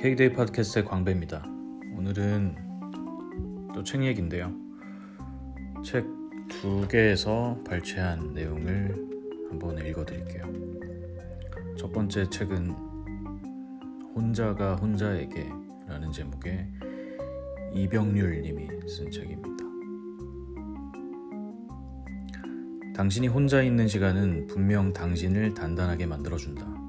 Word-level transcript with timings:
K-데이 0.00 0.32
팟캐스트의 0.32 0.84
광배입니다. 0.86 1.44
오늘은 1.96 2.54
또 3.74 3.84
책 3.84 4.02
얘기인데요. 4.04 4.52
책 5.84 6.20
두 6.50 6.86
개에서 6.88 7.56
발췌한 7.64 8.34
내용을 8.34 8.94
한번 9.48 9.78
읽어드릴게요. 9.78 10.42
첫 11.78 11.90
번째 11.92 12.28
책은 12.28 12.70
혼자가 14.14 14.74
혼자에게 14.76 15.48
라는 15.86 16.10
제목의 16.10 16.66
이병률 17.72 18.42
님이 18.42 18.68
쓴 18.88 19.10
책입니다. 19.10 19.64
당신이 22.94 23.28
혼자 23.28 23.62
있는 23.62 23.86
시간은 23.86 24.48
분명 24.48 24.92
당신을 24.92 25.54
단단하게 25.54 26.06
만들어준다. 26.06 26.79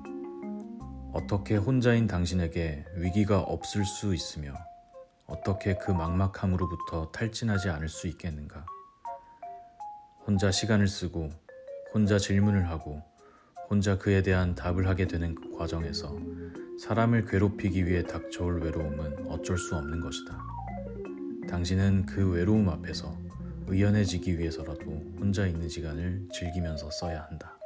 어떻게 1.21 1.55
혼자인 1.55 2.07
당신에게 2.07 2.84
위기가 2.95 3.39
없을 3.41 3.85
수 3.85 4.16
있으며 4.16 4.55
어떻게 5.27 5.75
그 5.77 5.91
막막함으로부터 5.91 7.12
탈진하지 7.12 7.70
않을 7.70 7.89
수 7.89 8.07
있겠는가? 8.07 8.66
혼자 10.26 10.52
시간을 10.52 10.88
쓰고 10.88 11.29
혼자 11.93 12.17
질문을 12.17 12.67
하고 12.70 13.03
혼자 13.70 13.99
그에 13.99 14.23
대한 14.23 14.55
답을 14.55 14.88
하게 14.88 15.07
되는 15.07 15.35
그 15.35 15.55
과정에서 15.55 16.17
사람을 16.79 17.26
괴롭히기 17.26 17.85
위해 17.85 18.01
닥쳐올 18.03 18.59
외로움은 18.62 19.27
어쩔 19.27 19.59
수 19.59 19.76
없는 19.76 19.99
것이다. 19.99 20.43
당신은 21.48 22.07
그 22.07 22.31
외로움 22.31 22.67
앞에서 22.67 23.15
의연해지기 23.67 24.40
위해서라도 24.40 24.90
혼자 25.20 25.45
있는 25.45 25.70
시간을 25.70 26.29
즐기면서 26.34 26.90
써야 26.90 27.27
한다. 27.29 27.60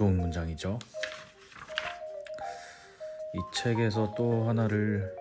좋은 0.00 0.16
문장이죠. 0.16 0.78
이 3.34 3.38
책에서 3.54 4.14
또 4.16 4.48
하나를 4.48 5.14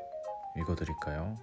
읽어드릴까요? 0.58 1.38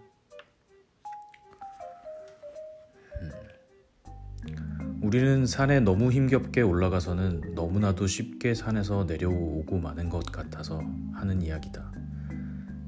음. 3.21 5.01
우리는 5.03 5.45
산에 5.45 5.81
너무 5.81 6.11
힘겹게 6.11 6.63
올라가서는 6.63 7.53
너무나도 7.55 8.07
쉽게 8.07 8.55
산에서 8.55 9.05
내려오고 9.05 9.81
마는 9.81 10.09
것 10.09 10.25
같아서 10.33 10.81
하는 11.13 11.43
이야기다. 11.43 11.93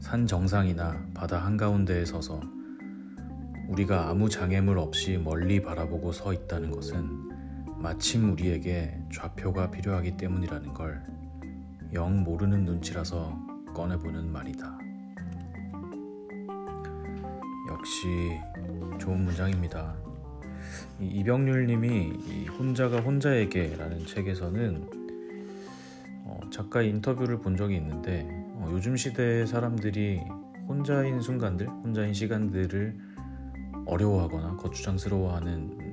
산 0.01 0.27
정상이나 0.27 1.09
바다 1.13 1.45
한가운데에 1.45 2.07
서서 2.07 2.41
우리가 3.69 4.09
아무 4.09 4.31
장애물 4.31 4.79
없이 4.79 5.19
멀리 5.19 5.61
바라보고 5.61 6.13
서 6.13 6.33
있다는 6.33 6.71
것은 6.71 7.28
마침 7.81 8.33
우리에게 8.33 8.99
좌표가 9.13 9.71
필요하기 9.71 10.17
때문이라는 10.17 10.75
걸 10.75 11.19
영 11.95 12.23
모르는 12.23 12.65
눈치라서 12.65 13.35
꺼내보는 13.75 14.31
말이다. 14.31 14.79
역시 17.71 18.07
좋은 19.01 19.25
문장입니다. 19.25 19.97
이병률님이 21.01 22.13
이 22.27 22.47
혼자가 22.47 23.01
혼자에게라는 23.01 24.05
책에서는 24.05 24.91
어, 26.25 26.41
작가 26.53 26.83
인터뷰를 26.83 27.41
본 27.41 27.57
적이 27.57 27.77
있는데 27.77 28.27
어, 28.57 28.69
요즘 28.73 28.95
시대의 28.95 29.47
사람들이 29.47 30.21
혼자인 30.69 31.23
순간들, 31.23 31.69
혼자인 31.69 32.13
시간들을 32.13 32.99
어려워하거나 33.87 34.57
거추장스러워하는 34.57 35.88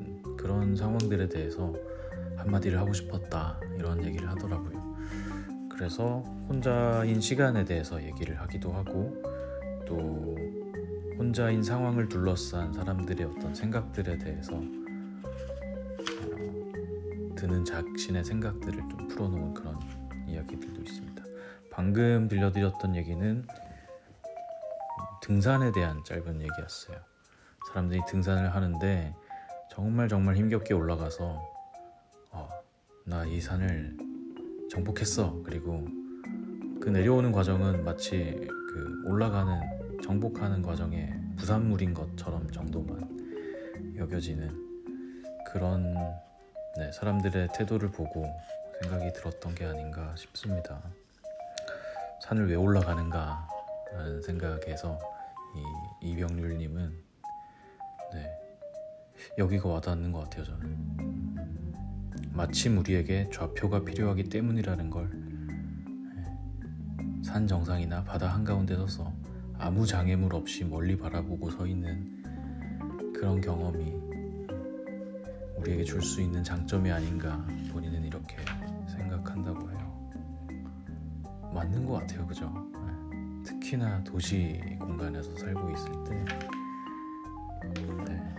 그런 0.45 0.75
상황들에 0.75 1.27
대해서 1.27 1.73
한마디를 2.37 2.77
하고 2.79 2.93
싶었다 2.93 3.59
이런 3.79 4.03
얘기를 4.05 4.29
하더라고요. 4.29 4.95
그래서 5.71 6.19
혼자인 6.47 7.19
시간에 7.19 7.65
대해서 7.65 8.03
얘기를 8.03 8.39
하기도 8.39 8.71
하고 8.71 9.23
또 9.87 10.37
혼자인 11.17 11.63
상황을 11.63 12.07
둘러싼 12.09 12.71
사람들의 12.73 13.25
어떤 13.25 13.55
생각들에 13.55 14.19
대해서 14.19 14.53
어, 14.53 14.61
드는 17.35 17.65
자신의 17.65 18.23
생각들을 18.23 18.77
좀 18.87 19.07
풀어놓은 19.07 19.55
그런 19.55 19.79
이야기들도 20.27 20.79
있습니다. 20.79 21.23
방금 21.71 22.27
들려드렸던 22.27 22.95
얘기는 22.95 23.47
등산에 25.23 25.71
대한 25.71 26.03
짧은 26.03 26.39
얘기였어요. 26.39 26.97
사람들이 27.67 28.01
등산을 28.07 28.53
하는데 28.53 29.15
정말 29.75 30.07
정말 30.07 30.37
힘겹게 30.37 30.73
올라가서 30.73 31.43
어, 32.31 32.49
나이 33.03 33.41
산을 33.41 33.97
정복했어. 34.71 35.41
그리고 35.43 35.85
그 36.79 36.87
내려오는 36.87 37.33
과정은 37.33 37.83
마치 37.83 38.39
그 38.47 39.03
올라가는 39.05 39.99
정복하는 40.01 40.61
과정의 40.61 41.13
부산물인 41.35 41.93
것처럼 41.93 42.49
정도만 42.51 43.97
여겨지는 43.97 44.49
그런 45.45 45.93
네, 46.77 46.89
사람들의 46.93 47.49
태도를 47.53 47.91
보고 47.91 48.25
생각이 48.81 49.11
들었던 49.11 49.55
게 49.55 49.65
아닌가 49.65 50.15
싶습니다. 50.15 50.81
산을 52.21 52.47
왜 52.47 52.55
올라가는가 52.55 53.45
라는 53.91 54.21
생각에서 54.21 54.97
이 56.01 56.11
이병률님은 56.11 57.03
네, 58.13 58.44
여기가 59.37 59.69
와닿는 59.69 60.11
것 60.11 60.19
같아요 60.23 60.45
저는 60.45 60.95
마침 62.31 62.77
우리에게 62.77 63.29
좌표가 63.31 63.83
필요하기 63.83 64.25
때문이라는 64.25 64.89
걸 64.89 65.25
산 67.25 67.47
정상이나 67.47 68.03
바다 68.03 68.27
한가운데 68.27 68.75
서서 68.75 69.11
아무 69.57 69.85
장애물 69.85 70.35
없이 70.35 70.63
멀리 70.63 70.95
바라보고 70.95 71.49
서 71.49 71.65
있는 71.65 72.23
그런 73.13 73.41
경험이 73.41 73.93
우리에게 75.57 75.83
줄 75.83 76.01
수 76.03 76.21
있는 76.21 76.43
장점이 76.43 76.91
아닌가 76.91 77.43
본인은 77.73 78.05
이렇게 78.05 78.37
생각한다고 78.87 79.71
해요. 79.71 80.11
맞는 81.51 81.85
것 81.85 81.93
같아요, 81.93 82.27
그죠? 82.27 82.53
특히나 83.43 84.03
도시 84.03 84.61
공간에서 84.79 85.35
살고 85.35 85.71
있을 85.71 85.91
때 86.03 86.25
네. 88.05 88.35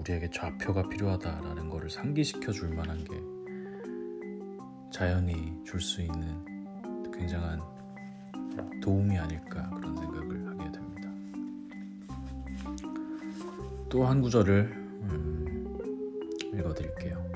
우리에게 0.00 0.30
좌표가 0.30 0.88
필요하다라는 0.88 1.68
것을 1.68 1.90
상기시켜 1.90 2.52
줄 2.52 2.70
만한 2.74 3.04
게 3.04 3.14
자연이 4.90 5.52
줄 5.64 5.80
수 5.80 6.00
있는 6.02 6.44
굉장한 7.12 7.60
도움이 8.82 9.18
아닐까 9.18 9.70
그런 9.70 9.96
생각을 9.96 10.46
하게 10.48 10.72
됩니다. 10.72 11.10
또 13.88 14.04
한 14.06 14.20
구절을 14.20 14.70
음, 15.02 15.78
읽어드릴게요. 16.54 17.30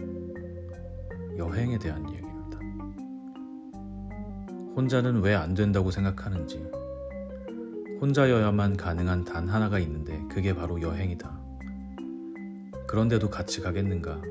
여행에 1.36 1.78
대한 1.78 2.08
이야기입니다. 2.08 2.58
혼자는 4.76 5.20
왜 5.20 5.34
안 5.34 5.54
된다고 5.54 5.90
생각하는지, 5.90 6.64
혼자여야만 8.00 8.76
가능한 8.76 9.24
단 9.24 9.48
하나가 9.48 9.78
있는데 9.80 10.20
그게 10.28 10.54
바로 10.54 10.80
여행이다. 10.80 11.43
그런데도 12.94 13.28
같이 13.28 13.60
가겠는가? 13.60 14.22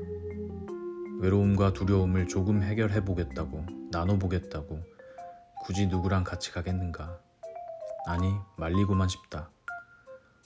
외로움과 1.20 1.74
두려움을 1.74 2.28
조금 2.28 2.62
해결해 2.62 3.04
보겠다고, 3.04 3.66
나눠 3.92 4.16
보겠다고, 4.16 4.80
굳이 5.62 5.86
누구랑 5.86 6.24
같이 6.24 6.50
가겠는가? 6.50 7.20
아니, 8.06 8.32
말리고만 8.56 9.08
싶다. 9.08 9.50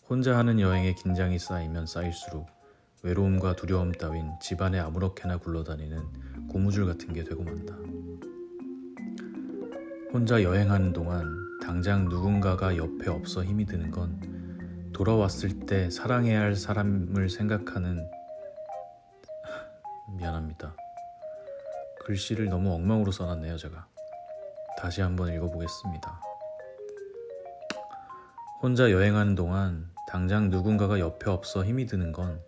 혼자 0.09 0.37
하는 0.37 0.59
여행에 0.59 0.95
긴장이 0.95 1.39
쌓이면 1.39 1.87
쌓일수록 1.87 2.49
외로움과 3.05 3.55
두려움 3.55 3.93
따윈 3.93 4.33
집안에 4.43 4.81
아무렇게나 4.81 5.37
굴러다니는 5.37 6.49
고무줄 6.49 6.87
같은 6.87 7.13
게 7.13 7.23
되고 7.23 7.45
만다. 7.45 7.77
혼자 10.13 10.43
여행하는 10.43 10.93
동안 10.93 11.37
당장 11.63 12.09
누군가가 12.09 12.77
옆에 12.77 13.11
없어 13.11 13.45
힘이 13.45 13.65
드는 13.65 13.93
건 13.93 14.38
돌아왔을 14.99 15.61
때 15.61 15.91
사랑해야 15.91 16.41
할 16.41 16.57
사람을 16.57 17.31
생각하는 17.31 18.05
미안합니다. 20.19 20.75
글씨를 22.05 22.47
너무 22.49 22.75
엉망으로 22.75 23.13
써놨네요, 23.13 23.59
제가. 23.59 23.87
다시 24.77 25.01
한번 25.01 25.33
읽어보겠습니다. 25.33 26.21
혼자 28.61 28.91
여행하는 28.91 29.37
동안 29.37 29.89
당장 30.09 30.51
누군가가 30.51 30.99
옆에 30.99 31.31
없어 31.31 31.65
힘이 31.65 31.87
드는 31.87 32.11
건 32.11 32.41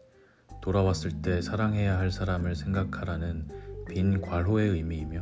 돌아왔을 0.61 1.23
때 1.23 1.41
사랑해야 1.41 2.01
할 2.01 2.11
사람을 2.11 2.57
생각하라는 2.57 3.47
빈 3.89 4.21
괄호의 4.21 4.71
의미이며 4.71 5.21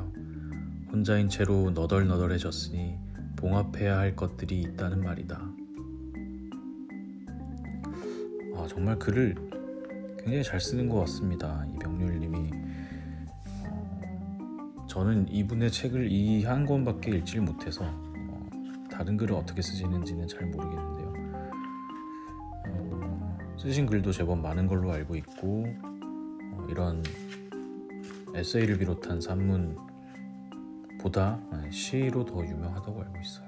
혼자인 0.91 1.29
채로 1.29 1.73
너덜너덜해졌으니 1.73 2.99
봉합해야 3.37 3.99
할 3.99 4.17
것들이 4.17 4.63
있다는 4.63 5.05
말이다. 5.05 5.68
정말 8.69 8.99
글을 8.99 9.35
굉장히 10.19 10.43
잘 10.45 10.61
쓰는 10.61 10.89
것 10.89 11.01
같습니다. 11.01 11.65
이병률님이 11.75 12.51
어, 13.65 14.87
저는 14.89 15.29
이분의 15.29 15.71
책을 15.73 16.11
이 16.11 16.45
한 16.45 16.67
권밖에 16.67 17.11
읽지를 17.13 17.43
못해서 17.43 17.85
어, 17.85 18.49
다른 18.91 19.17
글을 19.17 19.35
어떻게 19.35 19.63
쓰시는지는 19.63 20.29
잘 20.29 20.47
모르겠는데요. 20.47 21.15
어, 22.69 23.39
쓰신 23.59 23.87
글도 23.87 24.13
제법 24.13 24.39
많은 24.41 24.67
걸로 24.67 24.93
알고 24.93 25.17
있고 25.17 25.65
어, 25.83 26.67
이런 26.71 27.03
에세이를 28.35 28.79
비롯한 28.79 29.21
산문보다 29.21 29.81
시로 31.71 32.25
더 32.25 32.45
유명하다고 32.45 33.01
알고 33.01 33.19
있어요. 33.21 33.48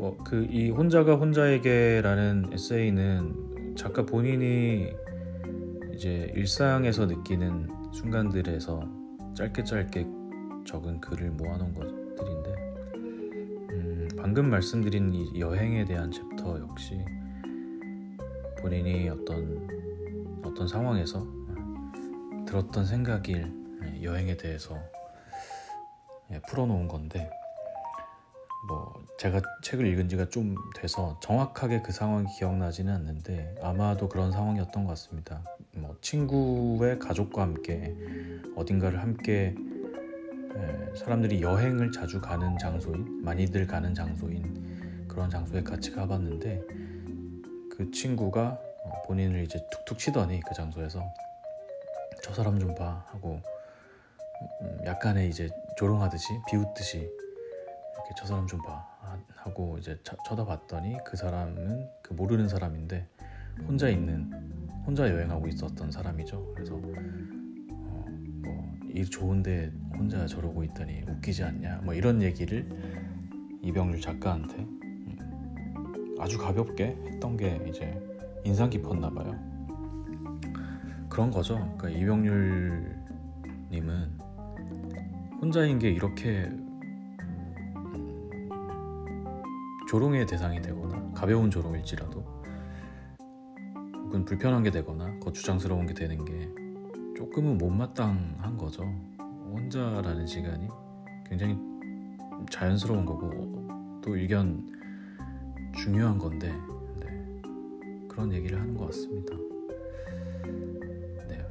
뭐 0.00 0.16
그 0.24 0.46
이 0.50 0.70
혼자가 0.70 1.16
혼자에게라는 1.16 2.50
에세이는 2.54 3.74
작가 3.76 4.06
본인이 4.06 4.90
이제 5.92 6.32
일상에서 6.34 7.04
느끼는 7.04 7.68
순간들에서 7.92 8.82
짧게 9.34 9.64
짧게 9.64 10.06
적은 10.64 11.00
글을 11.02 11.30
모아놓은 11.32 11.74
것들인데 11.74 12.54
음, 13.74 14.08
방금 14.16 14.48
말씀드린 14.48 15.12
이 15.12 15.38
여행에 15.38 15.84
대한 15.84 16.10
챕터 16.10 16.58
역시 16.60 16.98
본인이 18.62 19.08
어떤 19.10 19.68
어떤 20.42 20.66
상황에서 20.66 21.26
들었던 22.46 22.86
생각일 22.86 23.52
예, 23.84 24.02
여행에 24.02 24.36
대해서 24.38 24.78
예, 26.32 26.40
풀어놓은 26.48 26.88
건데 26.88 27.30
뭐 28.68 28.92
제가 29.18 29.40
책을 29.62 29.86
읽은 29.86 30.08
지가 30.08 30.28
좀 30.28 30.54
돼서 30.74 31.18
정확하게 31.22 31.82
그 31.82 31.92
상황이 31.92 32.26
기억나지는 32.38 32.92
않는데 32.94 33.54
아마도 33.62 34.08
그런 34.08 34.30
상황이었던 34.32 34.84
것 34.84 34.90
같습니다. 34.90 35.42
뭐 35.74 35.96
친구의 36.00 36.98
가족과 36.98 37.42
함께 37.42 37.96
어딘가를 38.56 39.00
함께 39.00 39.54
예, 40.56 40.96
사람들이 40.96 41.42
여행을 41.42 41.92
자주 41.92 42.20
가는 42.20 42.58
장소인 42.58 43.22
많이들 43.22 43.66
가는 43.66 43.94
장소인 43.94 45.06
그런 45.08 45.30
장소에 45.30 45.62
같이 45.62 45.92
가봤는데 45.92 46.60
그 47.70 47.90
친구가 47.92 48.58
어, 48.84 49.02
본인을 49.06 49.44
이제 49.44 49.58
툭툭 49.70 49.98
치더니 49.98 50.40
그 50.40 50.54
장소에서 50.54 51.02
저 52.22 52.34
사람 52.34 52.58
좀 52.58 52.74
봐 52.74 53.04
하고 53.10 53.40
음, 54.62 54.78
약간의 54.86 55.28
이제 55.28 55.48
조롱하듯이 55.76 56.26
비웃듯이 56.50 57.08
저 58.16 58.26
사람 58.26 58.46
좀 58.46 58.60
봐 58.62 58.90
하고 59.36 59.78
이제 59.78 59.98
쳐다봤더니 60.04 60.98
그 61.04 61.16
사람은 61.16 61.88
그 62.02 62.12
모르는 62.12 62.48
사람인데 62.48 63.06
혼자 63.66 63.88
있는 63.88 64.30
혼자 64.86 65.08
여행하고 65.10 65.48
있었던 65.48 65.90
사람이죠. 65.90 66.52
그래서 66.54 66.74
어, 66.74 68.04
뭐일 68.42 69.08
좋은데 69.10 69.72
혼자 69.96 70.26
저러고 70.26 70.62
있다니 70.64 71.04
웃기지 71.08 71.44
않냐 71.44 71.80
뭐 71.84 71.94
이런 71.94 72.22
얘기를 72.22 72.68
이병률 73.62 74.00
작가한테 74.00 74.56
음, 74.56 76.16
아주 76.18 76.38
가볍게 76.38 76.96
했던 77.06 77.36
게 77.36 77.60
이제 77.68 77.98
인상 78.44 78.70
깊었나 78.70 79.10
봐요. 79.10 79.38
그런 81.08 81.30
거죠. 81.30 81.56
그러니까 81.76 81.90
이병률 81.90 82.96
님은 83.70 84.18
혼자인 85.40 85.78
게 85.78 85.90
이렇게 85.90 86.50
조롱의 89.90 90.24
대상이 90.26 90.62
되거나 90.62 91.12
가벼운 91.14 91.50
조롱일지라도 91.50 92.24
혹은 94.04 94.24
불편한 94.24 94.62
게 94.62 94.70
되거나 94.70 95.18
거추장스러운 95.18 95.84
게 95.86 95.94
되는 95.94 96.24
게 96.24 96.48
조금은 97.16 97.58
못마땅한 97.58 98.56
거죠. 98.56 98.84
혼자라는 99.52 100.28
시간이 100.28 100.68
굉장히 101.26 101.58
자연스러운 102.50 103.04
거고 103.04 104.00
또 104.00 104.16
의견 104.16 104.64
중요한 105.74 106.18
건데 106.18 106.54
그런 108.08 108.32
얘기를 108.32 108.60
하는 108.60 108.76
것 108.76 108.86
같습니다. 108.86 109.34
네. 111.26 111.44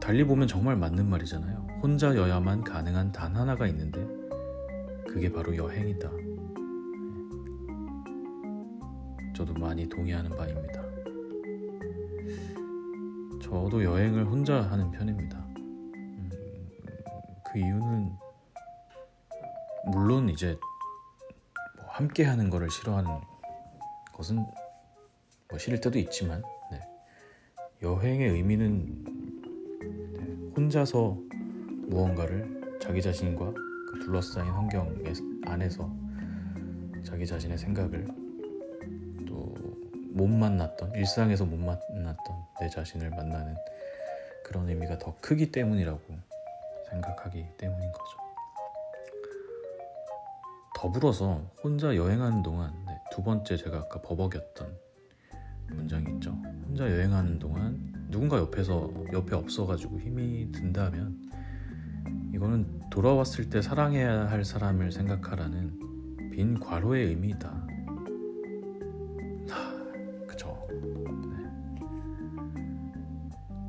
달리 0.00 0.22
보면 0.22 0.46
정말 0.46 0.76
맞는 0.76 1.10
말이잖아요. 1.10 1.66
혼자여야만 1.82 2.62
가능한 2.62 3.10
단 3.10 3.34
하나가 3.34 3.66
있는데 3.66 4.06
그게 5.08 5.32
바로 5.32 5.56
여행이다. 5.56 6.21
저도 9.42 9.54
많이 9.54 9.88
동의하는 9.88 10.30
바입니다. 10.36 10.80
저도 13.42 13.82
여행을 13.82 14.24
혼자 14.24 14.62
하는 14.62 14.88
편입니다. 14.92 15.36
음, 15.36 16.30
그 17.44 17.58
이유는 17.58 18.12
물론 19.90 20.28
이제 20.28 20.56
뭐 21.76 21.86
함께 21.88 22.22
하는 22.22 22.50
거를 22.50 22.70
싫어하는 22.70 23.10
것은 24.12 24.46
뭐 25.48 25.58
싫을 25.58 25.80
때도 25.80 25.98
있지만 25.98 26.40
네. 26.70 26.80
여행의 27.82 28.30
의미는 28.30 29.04
네, 30.18 30.52
혼자서 30.56 31.18
무언가를 31.88 32.78
자기 32.80 33.02
자신과 33.02 33.52
그 33.52 33.98
둘러싸인 34.04 34.52
환경 34.52 35.02
안에서 35.46 35.92
자기 37.02 37.26
자신의 37.26 37.58
생각을 37.58 38.06
또 38.06 38.21
못 40.12 40.26
만났던 40.28 40.94
일상에서 40.94 41.44
못 41.44 41.56
만났던 41.56 42.36
내 42.60 42.68
자신을 42.68 43.10
만나는 43.10 43.54
그런 44.44 44.68
의미가 44.68 44.98
더 44.98 45.16
크기 45.20 45.50
때문이라고 45.50 46.00
생각하기 46.90 47.46
때문인 47.56 47.92
거죠. 47.92 48.22
더불어서 50.74 51.40
혼자 51.62 51.94
여행하는 51.96 52.42
동안 52.42 52.72
네, 52.86 53.00
두 53.12 53.22
번째 53.22 53.56
제가 53.56 53.78
아까 53.78 54.02
버벅였던 54.02 54.76
문장이 55.70 56.04
있죠. 56.14 56.32
혼자 56.66 56.90
여행하는 56.90 57.38
동안 57.38 58.08
누군가 58.10 58.36
옆에서 58.38 58.92
옆에 59.12 59.34
없어가지고 59.34 60.00
힘이 60.00 60.50
든다면 60.52 61.30
이거는 62.34 62.90
돌아왔을 62.90 63.48
때 63.48 63.62
사랑해야 63.62 64.28
할 64.28 64.44
사람을 64.44 64.92
생각하라는 64.92 66.30
빈 66.32 66.58
과로의 66.58 67.06
의미다. 67.06 67.71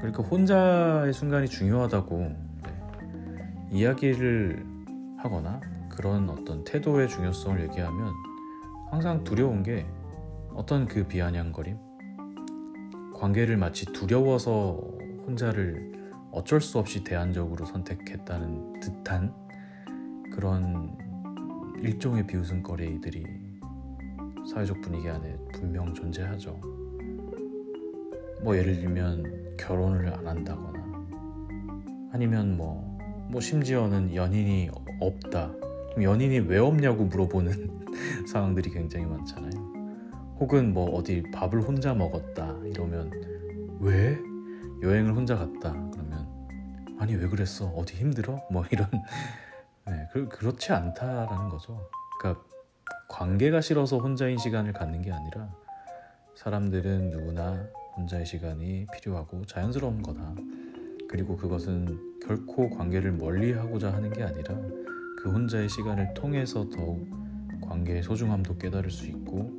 그러니까 0.04 0.22
혼자의 0.24 1.14
순간이 1.14 1.48
중요하다고 1.48 2.18
네. 2.18 3.70
이야기를 3.72 4.66
하거나 5.18 5.62
그런 5.88 6.30
어떤 6.30 6.66
태도의 6.66 7.08
중요성을 7.08 7.62
얘기하면 7.70 8.12
항상 8.92 9.24
두려운 9.24 9.64
게 9.64 9.86
어떤 10.56 10.86
그 10.88 11.08
비아냥거림 11.08 11.78
관계를 13.16 13.56
마치 13.56 13.86
두려워서 13.86 14.74
혼자를 15.26 15.94
어쩔 16.32 16.60
수 16.60 16.80
없이 16.80 17.02
대안적으로 17.06 17.64
선택했다는 17.64 18.82
듯한 18.82 19.34
그런 20.34 20.98
일종의 21.82 22.28
비웃음거리들이 22.28 23.24
사회적 24.52 24.82
분위기 24.82 25.08
안에 25.08 25.38
분명 25.54 25.94
존재하죠. 25.94 26.60
뭐 28.44 28.58
예를 28.58 28.82
들면 28.82 29.43
결혼을 29.58 30.14
안 30.14 30.28
한다거나 30.28 30.84
아니면 32.12 32.58
뭐, 32.58 32.98
뭐 33.30 33.42
심지어는 33.42 34.16
연인이 34.16 34.70
없다. 35.00 35.52
연인이 36.02 36.40
왜 36.40 36.60
없냐고 36.60 37.06
물어보는 37.06 37.86
상황들이 38.28 38.70
굉장히 38.70 39.06
많잖아요. 39.06 39.74
혹은 40.40 40.74
뭐 40.74 40.90
어디 40.96 41.24
밥을 41.32 41.62
혼자 41.62 41.94
먹었다 41.94 42.56
이러면 42.66 43.12
왜 43.80 44.20
여행을 44.82 45.14
혼자 45.14 45.38
갔다 45.38 45.72
그러면 45.92 46.28
아니 47.00 47.16
왜 47.16 47.28
그랬어 47.28 47.68
어디 47.68 47.96
힘들어 47.96 48.42
뭐 48.52 48.66
이런 48.72 48.90
네, 49.88 50.08
그, 50.12 50.28
그렇지 50.28 50.72
않다라는 50.72 51.50
거죠 51.50 51.88
그러니까 52.20 52.44
관계가 53.10 53.62
싫어서 53.62 54.00
혼자인 54.00 54.38
시간을 54.38 54.74
갖는 54.74 55.02
게 55.02 55.12
아니라 55.12 55.50
사람들은 56.36 57.12
누구나 57.12 57.66
혼자의 57.96 58.26
시간이 58.26 58.88
필요하고 58.94 59.46
자연스러운 59.46 60.02
거다 60.02 60.36
그리고 61.08 61.38
그것은 61.38 62.20
결코 62.26 62.70
관계를 62.70 63.12
멀리 63.12 63.54
하고자 63.54 63.94
하는 63.94 64.12
게 64.12 64.24
아니라 64.24 64.56
그 65.20 65.32
혼자의 65.32 65.70
시간을 65.70 66.14
통해서 66.14 66.68
더욱 66.70 67.08
관계의 67.62 68.04
소중함도 68.04 68.58
깨달을 68.58 68.90
수 68.90 69.06
있고 69.08 69.52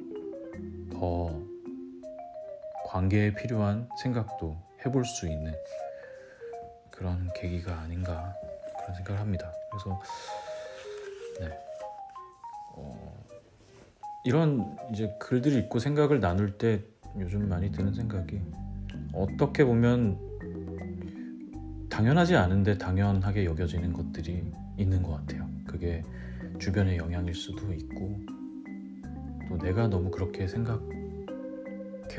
더 0.92 1.42
관계에 2.86 3.34
필요한 3.34 3.88
생각도 4.02 4.56
해볼 4.84 5.04
수 5.04 5.26
있는 5.26 5.54
그런 6.90 7.28
계기가 7.34 7.80
아닌가 7.80 8.34
그런 8.80 8.94
생각을 8.96 9.20
합니다. 9.20 9.52
그래서 9.70 10.00
네. 11.40 11.58
어, 12.76 13.24
이런 14.24 14.76
이제 14.92 15.12
글들을 15.18 15.58
읽고 15.64 15.78
생각을 15.78 16.20
나눌 16.20 16.58
때 16.58 16.82
요즘 17.18 17.48
많이 17.48 17.70
드는 17.70 17.92
생각이 17.94 18.40
어떻게 19.12 19.64
보면 19.64 20.18
당연하지 21.88 22.34
않은데 22.36 22.76
당연하게 22.76 23.44
여겨지는 23.44 23.92
것들이 23.92 24.52
있는 24.76 25.02
것 25.02 25.12
같아요. 25.12 25.48
그게 25.66 26.02
주변의 26.58 26.96
영향일 26.98 27.34
수도 27.34 27.72
있고 27.72 28.20
또 29.48 29.58
내가 29.58 29.86
너무 29.86 30.10
그렇게 30.10 30.48
생각해 30.48 30.80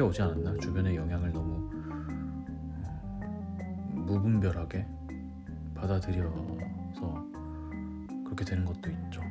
오지 0.02 0.22
않았나? 0.22 0.58
주변의 0.60 0.96
영향을 0.96 1.34
너무 1.34 1.70
어, 2.84 3.92
무분별하게 3.94 4.86
받아들여서 5.76 7.26
그렇게 8.24 8.46
되는 8.46 8.64
것도 8.66 8.90
있죠. 8.90 9.22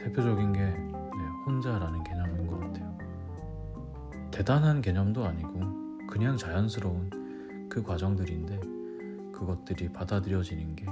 대표적인 0.00 0.52
게 0.52 0.60
네, 0.60 0.74
혼자라는 1.46 2.02
같아요. 2.02 2.27
대단한 4.38 4.80
개념도 4.80 5.24
아니고 5.24 6.06
그냥 6.06 6.36
자연스러운 6.36 7.68
그 7.68 7.82
과정들인데 7.82 8.60
그것들이 9.32 9.88
받아들여지는 9.88 10.76
게 10.76 10.86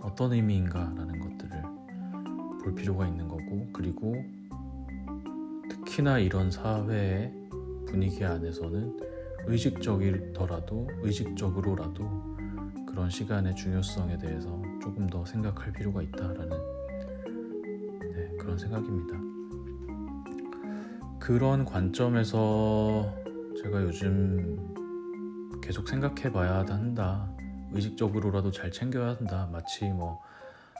어떤 0.00 0.32
의미인가라는 0.32 1.20
것들을 1.20 1.62
볼 2.60 2.74
필요가 2.74 3.06
있는 3.06 3.28
거고 3.28 3.68
그리고 3.72 4.16
특히나 5.68 6.18
이런 6.18 6.50
사회의 6.50 7.32
분위기 7.86 8.24
안에서는 8.24 8.98
의식적이더라도 9.46 10.88
의식적으로라도 11.02 12.36
그런 12.88 13.10
시간의 13.10 13.54
중요성에 13.54 14.18
대해서 14.18 14.60
조금 14.82 15.06
더 15.06 15.24
생각할 15.24 15.72
필요가 15.72 16.02
있다라는 16.02 16.50
네, 18.12 18.36
그런 18.40 18.58
생각입니다. 18.58 19.31
그런 21.22 21.64
관점에서 21.64 23.14
제가 23.62 23.80
요즘 23.84 24.74
계속 25.62 25.88
생각해 25.88 26.32
봐야 26.32 26.64
한다. 26.68 27.30
의식적으로라도 27.70 28.50
잘 28.50 28.72
챙겨야 28.72 29.10
한다. 29.10 29.48
마치 29.52 29.84
뭐 29.84 30.20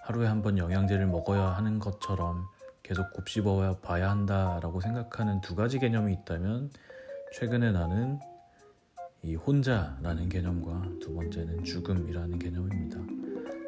하루에 0.03 0.27
한 0.27 0.43
번 0.43 0.59
영양제를 0.59 1.07
먹어야 1.07 1.51
하는 1.51 1.79
것처럼 1.79 2.45
계속 2.83 3.13
곱씹어 3.13 3.79
봐야 3.83 4.11
한다라고 4.11 4.81
생각하는 4.81 5.41
두 5.43 5.55
가지 5.55 5.79
개념이 5.79 6.13
있다면 6.13 6.71
최근에 7.35 7.71
나는 7.71 8.19
이 9.23 9.37
혼자라는 9.37 10.29
개념과 10.29 10.89
두 11.01 11.15
번째는 11.15 11.63
죽음이라는 11.63 12.41
개념입니다. 12.41 12.99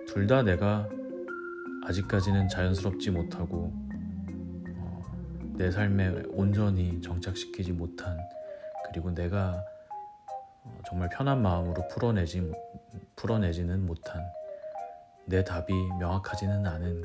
둘 0.08 0.26
다 0.26 0.42
내가 0.42 0.88
아직까지는 1.86 2.48
자연스럽지 2.48 3.12
못하고 3.12 3.72
어, 3.72 3.83
내 5.56 5.70
삶에 5.70 6.24
온전히 6.28 7.00
정착시키지 7.00 7.72
못한 7.72 8.18
그리고 8.86 9.10
내가 9.14 9.64
어, 10.64 10.78
정말 10.88 11.08
편한 11.10 11.42
마음으로 11.42 11.86
풀어내지 11.88 12.52
풀어내지는 13.16 13.86
못한 13.86 14.22
내 15.26 15.44
답이 15.44 15.72
명확하지는 15.98 16.66
않은 16.66 17.02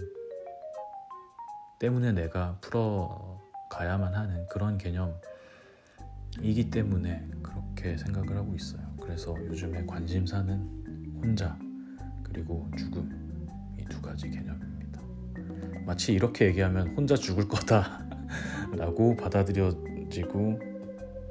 때문에 1.79 2.11
내가 2.11 2.57
풀어가야만 2.61 4.13
하는 4.13 4.45
그런 4.47 4.77
개념이기 4.77 6.69
때문에 6.71 7.25
그렇게 7.41 7.97
생각을 7.97 8.35
하고 8.35 8.53
있어요. 8.55 8.81
그래서 9.01 9.35
요즘에 9.45 9.85
관심사는 9.85 11.19
혼자 11.23 11.57
그리고 12.23 12.69
죽음 12.77 13.47
이 13.77 13.83
두 13.89 14.01
가지 14.01 14.29
개념입니다. 14.29 15.01
마치 15.85 16.13
이렇게 16.13 16.45
얘기하면 16.47 16.95
혼자 16.95 17.15
죽을 17.15 17.47
거다 17.47 18.08
라고 18.77 19.15
받아들여지고 19.15 20.59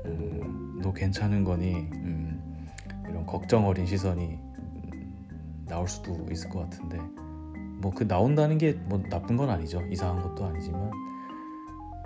음, 0.07 0.79
너 0.83 0.93
괜찮은 0.93 1.45
거니? 1.45 1.75
음, 1.75 2.69
이런 3.09 3.27
걱정 3.27 3.67
어린 3.67 3.87
시선이 3.87 4.25
음, 4.25 5.65
나올 5.67 5.89
수도 5.89 6.27
있을 6.31 6.49
것 6.51 6.61
같은데 6.61 6.99
뭐 7.81 7.93
그 7.95 8.07
나온다는 8.07 8.59
게 8.59 8.75
뭐 8.89 9.01
나쁜 9.09 9.37
건 9.37 9.51
아니죠. 9.51 9.81
이상한 9.91 10.23
것도 10.23 10.45
아니지만 10.47 10.91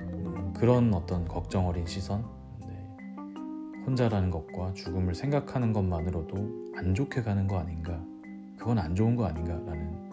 음, 0.02 0.52
그런 0.54 0.92
어떤 0.94 1.26
걱정 1.26 1.66
어린 1.66 1.86
시선 1.86 2.24
혼자라는 3.86 4.30
것과 4.30 4.74
죽음을 4.74 5.14
생각하는 5.14 5.72
것만으로도 5.72 6.72
안 6.76 6.94
좋게 6.94 7.22
가는 7.22 7.46
거 7.48 7.58
아닌가? 7.58 8.00
그건 8.56 8.78
안 8.78 8.94
좋은 8.94 9.16
거 9.16 9.24
아닌가라는 9.26 10.12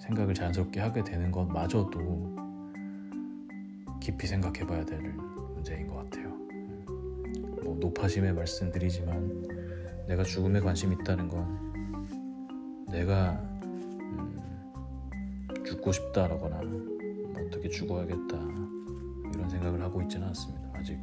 생각을 0.00 0.34
자연스럽게 0.34 0.80
하게 0.80 1.02
되는 1.04 1.30
것마저도 1.32 2.36
깊이 4.08 4.26
생각해 4.26 4.66
봐야 4.66 4.82
될 4.86 5.02
문제인 5.02 5.86
것 5.86 5.96
같아요. 5.96 6.30
뭐 7.62 7.76
노파심에 7.78 8.32
말씀드리지만 8.32 10.06
내가 10.06 10.22
죽음에 10.22 10.60
관심 10.60 10.94
있다는 10.94 11.28
건 11.28 12.86
내가 12.90 13.32
음, 13.62 14.40
죽고 15.62 15.92
싶다라거나 15.92 16.62
뭐 16.62 17.46
어떻게 17.46 17.68
죽어야겠다 17.68 18.36
이런 19.34 19.50
생각을 19.50 19.82
하고 19.82 20.00
있지는 20.00 20.28
않습니다. 20.28 20.70
아직 20.72 20.98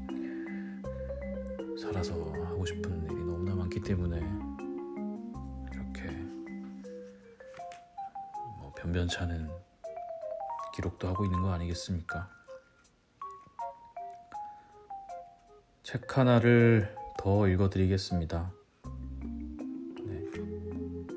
살아서 1.79 2.15
하고 2.15 2.65
싶은 2.65 3.03
일이 3.03 3.23
너무나 3.23 3.53
많기 3.53 3.81
때문에 3.81 4.17
이렇게 5.71 6.09
뭐 8.57 8.73
변변찮은 8.75 9.47
기록도 10.73 11.07
하고 11.07 11.23
있는 11.23 11.43
거 11.43 11.51
아니겠습니까? 11.51 12.44
책 15.95 16.17
하나를 16.17 16.93
더 17.17 17.47
읽어드리겠습니다. 17.47 18.51
네. 20.03 20.23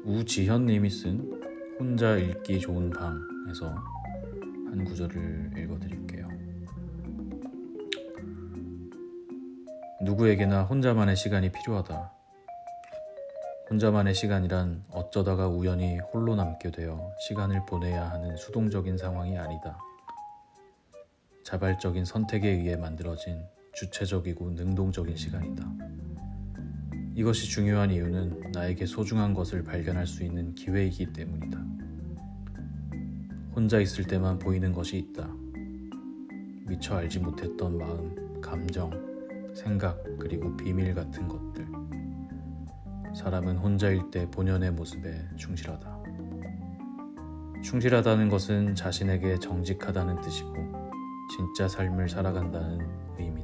우지현님이 0.05 0.89
쓴 0.89 1.43
혼자 1.81 2.17
읽기 2.17 2.61
좋은 2.61 2.89
방에서 2.91 3.71
한 3.71 4.85
구절을 4.85 5.55
읽어드릴게요. 5.57 6.29
누구에게나 10.03 10.63
혼자만의 10.63 11.17
시간이 11.17 11.51
필요하다. 11.51 12.13
혼자만의 13.71 14.15
시간이란 14.15 14.85
어쩌다가 14.93 15.49
우연히 15.49 15.99
홀로 15.99 16.37
남게 16.37 16.71
되어 16.71 17.13
시간을 17.27 17.67
보내야 17.67 18.11
하는 18.11 18.37
수동적인 18.37 18.97
상황이 18.97 19.37
아니다. 19.37 19.77
자발적인 21.43 22.05
선택에 22.05 22.49
의해 22.49 22.77
만들어진 22.77 23.45
주체적이고 23.79 24.51
능동적인 24.51 25.15
시간이다. 25.15 25.65
이것이 27.15 27.49
중요한 27.49 27.93
이유는 27.93 28.51
나에게 28.53 28.87
소중한 28.87 29.35
것을 29.35 29.63
발견할 29.63 30.05
수 30.05 30.25
있는 30.25 30.53
기회이기 30.57 31.13
때문이다. 31.13 31.65
혼자 33.55 33.79
있을 33.79 34.05
때만 34.05 34.41
보이는 34.41 34.73
것이 34.73 34.99
있다. 34.99 35.33
미처 36.67 36.97
알지 36.97 37.21
못했던 37.21 37.79
마음, 37.79 38.41
감정, 38.41 38.91
생각, 39.55 40.03
그리고 40.19 40.57
비밀 40.57 40.93
같은 40.93 41.29
것들. 41.29 41.67
사람은 43.15 43.59
혼자일 43.59 44.11
때 44.11 44.29
본연의 44.29 44.73
모습에 44.73 45.25
충실하다. 45.37 46.03
충실하다는 47.63 48.29
것은 48.29 48.75
자신에게 48.75 49.39
정직하다는 49.39 50.21
뜻이고, 50.21 50.55
진짜 51.37 51.69
삶을 51.69 52.09
살아간다는 52.09 52.81
의미다. 53.19 53.38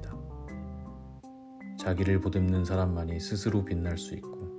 자기를 1.84 2.22
보듬는 2.22 2.64
사람만이 2.64 3.20
스스로 3.20 3.62
빛날 3.62 3.98
수 3.98 4.14
있고, 4.14 4.58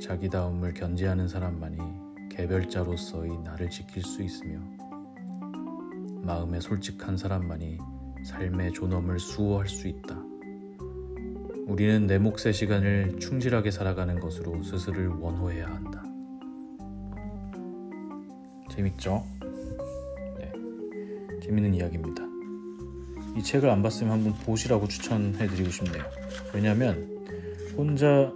자기다움을 0.00 0.72
견지하는 0.72 1.28
사람만이 1.28 1.76
개별자로서의 2.30 3.40
나를 3.44 3.68
지킬 3.68 4.02
수 4.02 4.22
있으며, 4.22 4.58
마음에 6.22 6.58
솔직한 6.58 7.18
사람만이 7.18 7.76
삶의 8.24 8.72
존엄을 8.72 9.18
수호할 9.18 9.68
수 9.68 9.86
있다. 9.86 10.18
우리는 11.66 12.06
내 12.06 12.16
몫의 12.16 12.54
시간을 12.54 13.18
충실하게 13.18 13.70
살아가는 13.70 14.18
것으로 14.18 14.62
스스로를 14.62 15.08
원호해야 15.08 15.66
한다. 15.66 16.02
재밌죠? 18.70 19.26
네. 20.38 20.50
재밌는 21.42 21.74
이야기입니다. 21.74 22.29
이 23.40 23.42
책을 23.42 23.70
안 23.70 23.82
봤으면 23.82 24.12
한번 24.12 24.34
보시라고 24.34 24.86
추천해 24.86 25.46
드리고 25.46 25.70
싶네요. 25.70 26.04
왜냐하면 26.52 27.24
혼자 27.74 28.30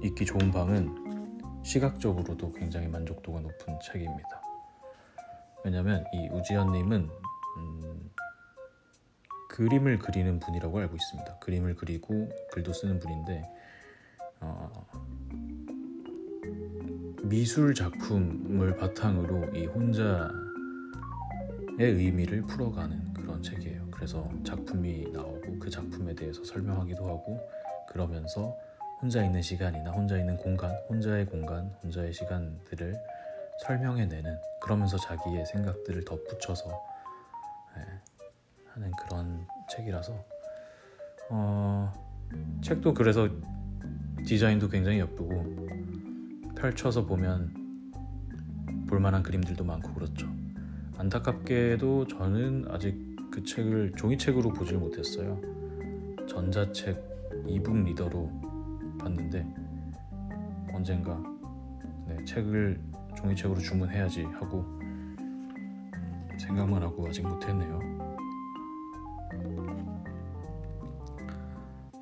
읽기 0.00 0.24
좋은 0.24 0.52
방은 0.52 1.64
시각적으로도 1.64 2.52
굉장히 2.52 2.86
만족도가 2.86 3.40
높은 3.40 3.76
책입니다. 3.82 4.40
왜냐하면 5.64 6.04
이 6.14 6.28
우지현님은 6.28 7.10
그림을 9.48 9.98
그리는 9.98 10.38
분이라고 10.38 10.78
알고 10.78 10.94
있습니다. 10.94 11.38
그림을 11.40 11.74
그리고 11.74 12.28
글도 12.52 12.72
쓰는 12.72 13.00
분인데 13.00 13.42
어, 14.38 14.86
미술 17.24 17.74
작품을 17.74 18.76
바탕으로 18.76 19.56
이 19.56 19.66
혼자의 19.66 20.30
의미를 21.76 22.42
풀어가는 22.42 23.14
그런 23.14 23.42
책이에요. 23.42 23.83
그래서 24.04 24.28
작품이 24.44 25.12
나오고 25.14 25.58
그 25.58 25.70
작품에 25.70 26.14
대해서 26.14 26.44
설명하기도 26.44 27.08
하고 27.08 27.40
그러면서 27.88 28.54
혼자 29.00 29.24
있는 29.24 29.40
시간이나 29.40 29.92
혼자 29.92 30.18
있는 30.18 30.36
공간, 30.36 30.70
혼자의 30.90 31.24
공간, 31.24 31.74
혼자의 31.82 32.12
시간들을 32.12 32.94
설명해내는 33.62 34.36
그러면서 34.60 34.98
자기의 34.98 35.46
생각들을 35.46 36.04
덧붙여서 36.04 36.68
예, 37.78 37.82
하는 38.74 38.92
그런 39.00 39.46
책이라서 39.70 40.22
어, 41.30 41.90
책도 42.62 42.92
그래서 42.92 43.26
디자인도 44.26 44.68
굉장히 44.68 44.98
예쁘고 45.00 46.52
펼쳐서 46.56 47.06
보면 47.06 47.54
볼만한 48.86 49.22
그림들도 49.22 49.64
많고 49.64 49.94
그렇죠. 49.94 50.28
안타깝게도 50.98 52.06
저는 52.08 52.66
아직 52.68 53.03
그 53.34 53.42
책을 53.42 53.90
종이책으로 53.96 54.50
보질 54.50 54.78
못했어요. 54.78 55.40
전자책 56.28 57.02
이북 57.48 57.76
리더로 57.82 58.30
봤는데 58.96 59.44
언젠가 60.72 61.20
네, 62.06 62.24
책을 62.24 62.80
종이책으로 63.16 63.58
주문해야지 63.58 64.22
하고 64.22 64.64
생각만 66.38 66.80
하고 66.84 67.08
아직 67.08 67.26
못했네요. 67.26 67.80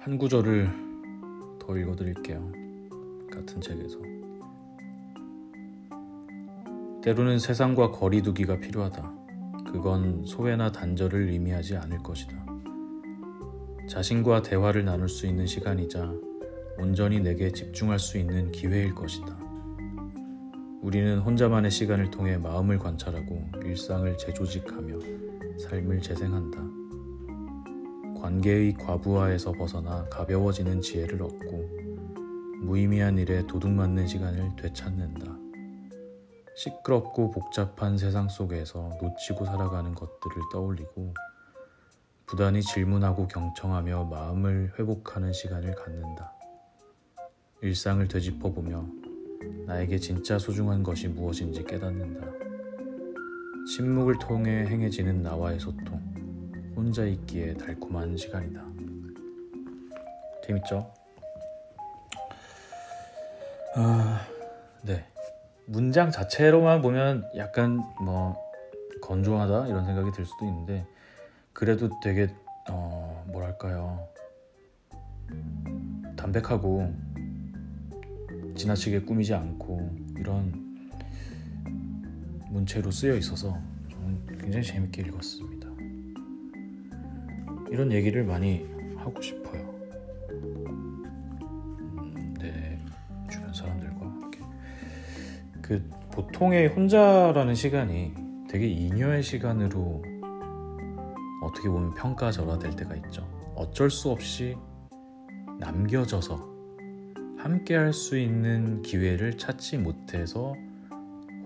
한 0.01 0.19
구절을 0.19 0.69
더 1.59 1.79
읽어드릴게요. 1.79 2.53
같은 3.33 3.59
책에서. 3.59 3.99
때로는 7.03 7.39
세상과 7.39 7.91
거리두기가 7.93 8.59
필요하다. 8.59 9.22
그건 9.73 10.23
소외나 10.27 10.71
단절을 10.71 11.31
의미하지 11.31 11.77
않을 11.77 11.99
것이다. 12.03 12.45
자신과 13.89 14.43
대화를 14.43 14.85
나눌 14.85 15.09
수 15.09 15.27
있는 15.27 15.47
시간이자 15.47 16.13
온전히 16.79 17.21
내게 17.21 17.51
집중할 17.51 17.99
수 17.99 18.19
있는 18.19 18.53
기회일 18.53 18.95
것이다. 18.95 19.37
우리는 20.83 21.19
혼자만의 21.21 21.71
시간을 21.71 22.11
통해 22.11 22.37
마음을 22.37 22.79
관찰하고 22.79 23.43
일상을 23.65 24.19
재조직하며 24.19 24.99
삶을 25.59 26.01
재생한다. 26.01 26.61
관계의 28.21 28.75
과부하에서 28.75 29.53
벗어나 29.53 30.05
가벼워지는 30.11 30.81
지혜를 30.81 31.23
얻고 31.23 31.71
무의미한 32.63 33.19
일에 33.19 33.47
도둑맞는 33.47 34.07
시간을 34.07 34.57
되찾는다. 34.57 35.42
시끄럽고 36.55 37.31
복잡한 37.31 37.97
세상 37.97 38.29
속에서 38.29 38.91
놓치고 39.01 39.45
살아가는 39.45 39.95
것들을 39.95 40.43
떠올리고 40.53 41.15
부단히 42.27 42.63
질문하고 42.63 43.29
경청하며 43.29 44.05
마음을 44.05 44.73
회복하는 44.79 45.33
시간을 45.33 45.75
갖는다. 45.75 46.33
일상을 47.63 48.07
되짚어보며 48.09 48.87
나에게 49.67 49.99
진짜 49.99 50.39
소중한 50.39 50.83
것이 50.83 51.09
무엇인지 51.09 51.65
깨닫는다. 51.65 52.27
침묵을 53.67 54.19
통해 54.19 54.67
행해지는 54.67 55.23
나와의 55.23 55.61
소통, 55.61 56.01
혼자 56.75 57.05
있기에 57.05 57.55
달콤한 57.55 58.17
시간이다. 58.17 58.65
재밌죠? 60.45 60.93
아, 63.77 64.27
네. 64.83 65.12
문장 65.73 66.11
자체로만 66.11 66.83
보면 66.83 67.25
약간 67.35 67.83
뭐 67.99 68.37
건조하다 69.01 69.69
이런 69.69 69.87
생각이 69.87 70.13
들 70.13 70.27
수도 70.27 70.45
있는데 70.45 70.87
그래도 71.55 71.89
되게 72.03 72.29
어 72.69 73.25
뭐랄까요 73.29 74.07
담백하고 76.15 76.93
지나치게 78.55 79.01
꾸미지 79.01 79.33
않고 79.33 79.91
이런 80.19 80.53
문체로 82.51 82.91
쓰여 82.91 83.17
있어서 83.17 83.59
저는 83.91 84.27
굉장히 84.43 84.67
재밌게 84.67 85.01
읽었습니다. 85.03 85.69
이런 87.71 87.91
얘기를 87.93 88.25
많이 88.25 88.67
하고 88.99 89.23
싶어요. 89.23 89.72
그 95.63 95.89
보통의 96.11 96.69
혼자라는 96.69 97.55
시간이 97.55 98.15
되게 98.49 98.67
잉여의 98.67 99.23
시간으로 99.23 100.03
어떻게 101.43 101.69
보면 101.69 101.95
평가절하될 101.95 102.77
때가 102.77 102.95
있죠. 102.97 103.27
어쩔 103.55 103.91
수 103.91 104.11
없이 104.11 104.57
남겨져서 105.59 106.51
함께 107.39 107.77
할 107.77 107.93
수 107.93 108.19
있는 108.19 108.83
기회를 108.83 109.37
찾지 109.39 109.79
못해서 109.79 110.55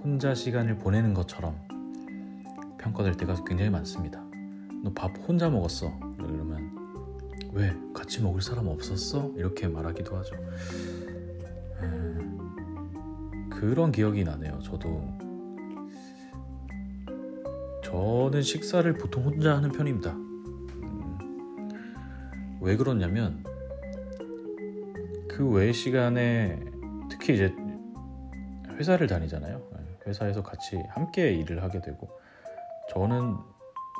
혼자 0.02 0.35
시간을 0.35 0.79
보내는 0.79 1.14
것처럼 1.14 1.57
평가될 2.79 3.14
때가 3.16 3.35
굉장히 3.46 3.70
많습니다. 3.70 4.20
너 4.83 4.92
밥 4.94 5.11
혼자 5.26 5.48
먹었어. 5.50 5.92
이러면 6.18 6.70
왜 7.52 7.74
같이 7.94 8.22
먹을 8.22 8.40
사람 8.42 8.68
없었어? 8.68 9.33
이렇게 9.37 9.66
말하기도 9.66 10.16
하죠. 10.16 10.37
음, 11.83 12.38
그런 13.60 13.90
기억이 13.90 14.22
나네요. 14.24 14.60
저도 14.60 15.02
저는 17.82 18.42
식사를 18.42 18.92
보통 18.94 19.24
혼자 19.24 19.56
하는 19.56 19.70
편입니다. 19.72 20.10
음, 20.12 21.18
왜 22.60 22.76
그러냐면 22.76 23.44
그 25.28 25.48
외 25.50 25.72
시간에 25.72 26.60
특히 27.10 27.34
이제 27.34 27.54
회사를 28.78 29.06
다니잖아요. 29.06 29.62
네, 29.72 29.78
회사에서 30.06 30.42
같이 30.42 30.76
함께 30.90 31.32
일을 31.32 31.62
하게 31.62 31.80
되고 31.80 32.08
저는 32.90 33.36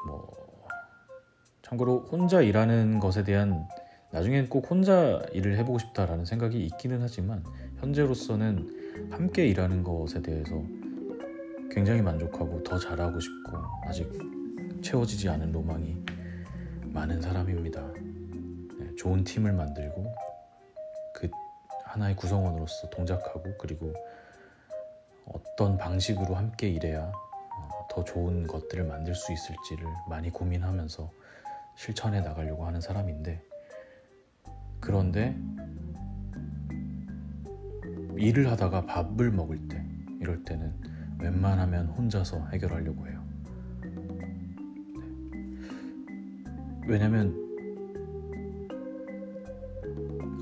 뭐 0.07 0.37
참고로 1.63 2.07
혼자 2.11 2.41
일하는 2.43 3.01
것에 3.01 3.25
대한 3.25 3.67
나중엔 4.13 4.49
꼭 4.49 4.71
혼자 4.71 5.21
일을 5.33 5.57
해보고 5.59 5.79
싶다라는 5.79 6.25
생각이 6.25 6.65
있기는 6.65 6.99
하지만 7.03 7.45
현재로서는 7.81 8.86
함께 9.11 9.47
일하는 9.47 9.83
것에 9.83 10.21
대해서 10.23 10.63
굉장히 11.71 12.03
만족하고 12.03 12.63
더 12.63 12.79
잘하고 12.79 13.21
싶고 13.21 13.57
아직 13.85 14.11
채워지지 14.83 15.29
않은 15.29 15.53
로망이 15.53 15.97
많은 16.85 17.21
사람입니다. 17.21 17.83
네, 18.79 18.95
좋은 18.97 19.25
팀을 19.25 19.53
만들고 19.53 20.15
그 21.15 21.29
하나의 21.85 22.17
구성원으로서 22.17 22.91
동작하고 22.91 23.57
그리고 23.59 23.93
어떤 25.27 25.77
방식으로 25.77 26.35
함께 26.35 26.69
일해야 26.69 27.11
어, 27.11 27.87
더 27.91 28.05
좋은 28.05 28.47
것들을 28.47 28.85
만들 28.85 29.15
수 29.15 29.33
있을지를 29.33 29.87
많이 30.09 30.31
고민하면서 30.31 31.11
실천해 31.77 32.21
나가려고 32.21 32.65
하는 32.67 32.81
사람인데 32.81 33.43
그런데 34.81 35.37
일을 38.19 38.51
하다가 38.51 38.87
밥을 38.87 39.31
먹을 39.31 39.59
때 39.69 39.85
이럴 40.21 40.45
때는 40.45 40.73
웬만하면 41.19 41.89
혼자서 41.89 42.49
해결하려고 42.53 43.07
해요. 43.07 43.23
네. 43.83 44.37
왜냐면 46.87 47.35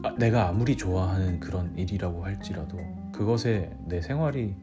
아, 0.02 0.14
내가 0.18 0.48
아무리 0.48 0.76
좋아하는 0.76 1.40
그런 1.40 1.76
일이라고 1.78 2.24
할지라도 2.24 2.78
그것에 3.12 3.74
내 3.86 4.00
생활이 4.00 4.54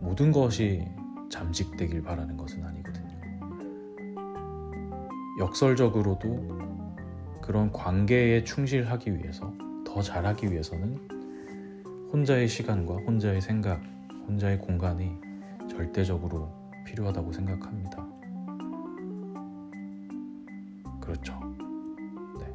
모든 0.00 0.30
것이 0.30 0.86
잠식되길 1.30 2.02
바라는 2.02 2.36
것은 2.36 2.64
아니거든요. 2.64 3.06
역설적으로도 5.40 6.56
그런 7.42 7.70
관계에 7.72 8.44
충실하기 8.44 9.18
위해서 9.18 9.52
더 9.84 10.00
잘하기 10.00 10.50
위해서는 10.50 11.15
혼자의 12.12 12.46
시간과 12.46 12.94
혼자의 12.98 13.40
생각, 13.40 13.82
혼자의 14.28 14.58
공간이 14.58 15.12
절대적으로 15.68 16.48
필요하다고 16.86 17.32
생각합니다. 17.32 18.06
그렇죠. 21.00 21.38
네. 22.38 22.46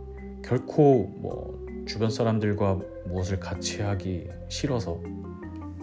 결코 0.41 1.07
뭐 1.17 1.85
주변 1.85 2.09
사람들과 2.09 2.79
무엇을 3.05 3.39
같이 3.39 3.81
하기 3.81 4.29
싫어서 4.47 5.01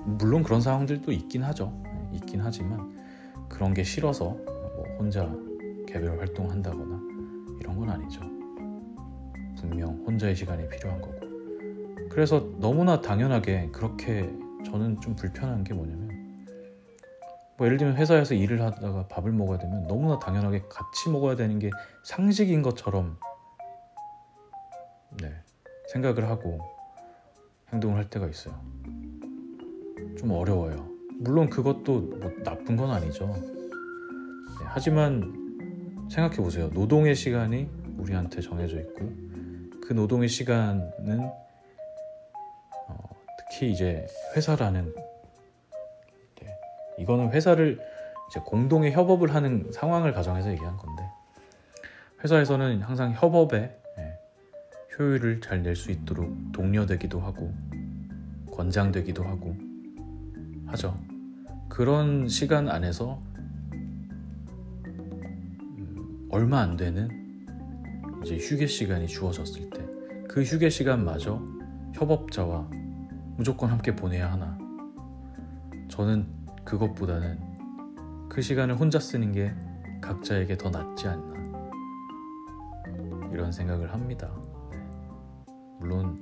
물론 0.04 0.42
그런 0.42 0.60
상황들도 0.60 1.12
있긴 1.12 1.44
하죠. 1.44 1.72
네, 1.84 2.10
있긴 2.14 2.40
하지만 2.40 2.96
그런 3.48 3.74
게 3.74 3.82
싫어서 3.82 4.30
뭐 4.30 4.84
혼자 4.98 5.30
개별 5.86 6.18
활동한다거나 6.18 7.00
이런 7.60 7.76
건 7.76 7.90
아니죠. 7.90 8.20
분명 9.58 10.02
혼자의 10.06 10.34
시간이 10.34 10.68
필요한 10.68 11.00
거고. 11.00 11.17
그래서 12.10 12.50
너무나 12.58 13.00
당연하게 13.00 13.70
그렇게 13.72 14.30
저는 14.64 15.00
좀 15.00 15.14
불편한 15.14 15.64
게 15.64 15.74
뭐냐면 15.74 16.08
뭐 17.56 17.66
예를 17.66 17.76
들면 17.76 17.96
회사에서 17.96 18.34
일을 18.34 18.62
하다가 18.62 19.08
밥을 19.08 19.32
먹어야 19.32 19.58
되면 19.58 19.86
너무나 19.88 20.18
당연하게 20.18 20.62
같이 20.68 21.10
먹어야 21.10 21.36
되는 21.36 21.58
게 21.58 21.70
상식인 22.04 22.62
것처럼 22.62 23.18
네, 25.20 25.34
생각을 25.92 26.28
하고 26.28 26.60
행동을 27.72 27.96
할 27.96 28.08
때가 28.08 28.28
있어요. 28.28 28.54
좀 30.16 30.30
어려워요. 30.30 30.88
물론 31.18 31.50
그것도 31.50 32.00
뭐 32.00 32.32
나쁜 32.44 32.76
건 32.76 32.90
아니죠. 32.90 33.26
네, 33.26 34.64
하지만 34.64 36.06
생각해 36.10 36.36
보세요. 36.36 36.68
노동의 36.68 37.16
시간이 37.16 37.68
우리한테 37.98 38.40
정해져 38.40 38.78
있고 38.78 39.12
그 39.82 39.92
노동의 39.92 40.28
시간은 40.28 41.20
어, 41.20 41.47
특히 43.50 43.70
이제 43.72 44.06
회사라는 44.36 44.94
네, 46.40 46.46
이거는 46.98 47.30
회사를 47.32 47.78
이제 48.30 48.40
공동의 48.40 48.92
협업을 48.92 49.34
하는 49.34 49.70
상황을 49.72 50.12
가정해서 50.12 50.50
얘기한 50.50 50.76
건데 50.76 51.02
회사에서는 52.22 52.82
항상 52.82 53.12
협업에 53.12 53.74
네, 53.96 54.18
효율을 54.98 55.40
잘 55.40 55.62
낼 55.62 55.76
수 55.76 55.90
있도록 55.90 56.30
독려되기도 56.52 57.20
하고 57.20 57.52
권장되기도 58.52 59.22
하고 59.24 59.56
하죠. 60.66 60.98
그런 61.68 62.28
시간 62.28 62.68
안에서 62.68 63.20
음, 65.76 66.28
얼마 66.30 66.60
안 66.60 66.76
되는 66.76 67.08
이제 68.24 68.36
휴게 68.36 68.66
시간이 68.66 69.06
주어졌을 69.06 69.70
때 69.70 69.78
그 70.28 70.42
휴게 70.42 70.68
시간마저 70.68 71.42
협업자와 71.94 72.68
무조건 73.38 73.70
함께 73.70 73.94
보내야 73.94 74.32
하나 74.32 74.58
저는 75.86 76.26
그것보다는 76.64 77.38
그 78.28 78.42
시간을 78.42 78.76
혼자 78.76 78.98
쓰는 78.98 79.30
게 79.30 79.54
각자에게 80.00 80.58
더 80.58 80.70
낫지 80.70 81.06
않나 81.06 81.38
이런 83.32 83.52
생각을 83.52 83.92
합니다. 83.92 84.28
네. 84.72 84.78
물론 85.78 86.20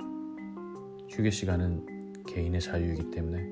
휴게 1.09 1.31
시간은 1.31 2.23
개인의 2.27 2.61
자유이기 2.61 3.11
때문에 3.11 3.51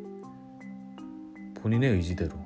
본인의 1.55 1.93
의지대로 1.93 2.37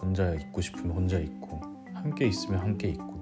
혼자 0.00 0.32
있고 0.36 0.62
싶으면 0.62 0.96
혼자 0.96 1.18
있고 1.18 1.60
함께 1.92 2.26
있으면 2.26 2.60
함께 2.60 2.88
있고 2.88 3.12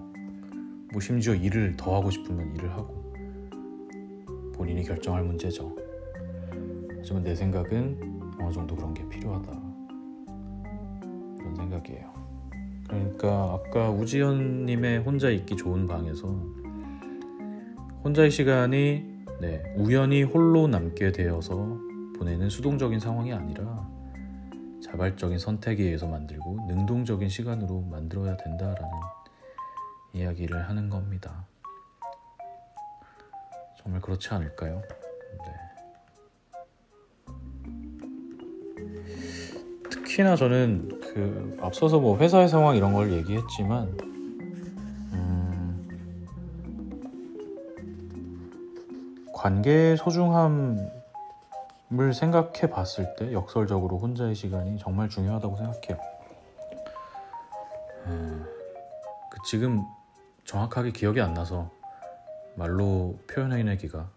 뭐 0.93 1.01
심지어 1.01 1.35
일을 1.35 1.77
더 1.77 1.97
하고 1.97 2.13
싶으면 2.13 2.55
일을 2.55 2.71
하고 2.71 3.13
본인이 4.55 4.85
결정할 4.85 5.25
문제죠. 5.25 5.88
하지만 7.09 7.25
내 7.25 7.35
생각은 7.35 8.37
어느 8.39 8.53
정도 8.53 8.77
그런 8.77 8.93
게 8.93 9.09
필요하다. 9.09 9.51
그런 11.39 11.55
생각이에요. 11.57 12.13
그러니까 12.87 13.55
아까 13.55 13.91
우지연님의 13.91 14.99
혼자 14.99 15.31
있기 15.31 15.57
좋은 15.57 15.87
방에서 15.87 16.29
혼자의 18.05 18.31
시간이 18.31 19.25
네, 19.41 19.63
우연히 19.79 20.23
홀로 20.23 20.69
남게 20.69 21.13
되어서 21.13 21.79
보내는 22.19 22.51
수동적인 22.51 23.01
상황이 23.01 23.33
아니라 23.33 23.89
자발적인 24.83 25.39
선택에 25.39 25.85
의해서 25.85 26.07
만들고 26.07 26.67
능동적인 26.69 27.31
시간으로 27.31 27.81
만들어야 27.81 28.37
된다라는 28.37 28.91
이야기를 30.13 30.69
하는 30.69 30.91
겁니다. 30.91 31.47
정말 33.79 34.03
그렇지 34.03 34.29
않을까요? 34.29 34.83
네. 34.83 35.68
특히나 40.09 40.37
저는 40.37 40.89
그 41.01 41.59
앞서서 41.61 42.01
뭐 42.01 42.17
회사의 42.17 42.49
상황 42.49 42.77
이런 42.77 42.95
걸 42.95 43.13
얘기했지만 43.13 43.95
음, 45.13 45.87
관계의 49.35 49.99
소중함을 49.99 50.89
생각해 52.15 52.71
봤을 52.71 53.15
때 53.17 53.35
역설적으로 53.35 53.99
혼자의 53.99 54.35
시간이 54.35 54.79
정말 54.79 55.11
중요하다고 55.11 55.57
생각해요. 55.57 55.99
음, 58.07 58.47
그 59.31 59.39
지금 59.45 59.85
정확하게 60.47 60.93
기억이 60.93 61.21
안 61.21 61.35
나서 61.35 61.71
말로 62.55 63.19
표현해내기가 63.31 64.09